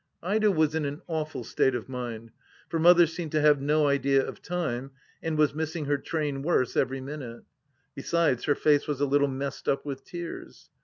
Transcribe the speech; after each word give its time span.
Ida 0.23 0.49
was 0.49 0.73
in 0.73 0.83
an 0.85 1.03
awful 1.05 1.43
state, 1.43 1.75
of 1.75 1.87
mind, 1.87 2.31
for 2.69 2.79
Mother 2.79 3.05
seemed 3.05 3.31
to 3.33 3.41
have 3.41 3.61
no 3.61 3.85
idea 3.85 4.25
of 4.25 4.41
time, 4.41 4.89
and 5.21 5.37
was 5.37 5.53
missing 5.53 5.85
her 5.85 5.99
train 5.99 6.41
worse 6.41 6.75
every 6.75 7.01
minute. 7.01 7.43
Besides, 7.93 8.45
her 8.45 8.55
face 8.55 8.87
was 8.87 8.99
a 8.99 9.05
little 9.05 9.27
messed 9.27 9.69
up 9.69 9.85
with 9.85 10.03
tears. 10.03 10.71